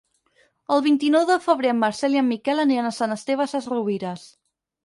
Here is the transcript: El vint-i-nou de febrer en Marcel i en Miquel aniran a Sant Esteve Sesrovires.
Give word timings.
El 0.75 0.79
vint-i-nou 0.85 1.27
de 1.31 1.35
febrer 1.43 1.69
en 1.73 1.79
Marcel 1.83 2.17
i 2.17 2.21
en 2.23 2.27
Miquel 2.31 2.65
aniran 2.65 2.91
a 2.91 2.95
Sant 3.01 3.15
Esteve 3.19 3.51
Sesrovires. 3.55 4.29